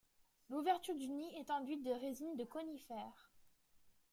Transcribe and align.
L'ouverture 0.49 0.95
du 0.97 1.07
nid 1.09 1.31
est 1.35 1.51
enduite 1.51 1.83
de 1.83 1.91
résine 1.91 2.35
de 2.35 2.43
conifères. 2.43 3.29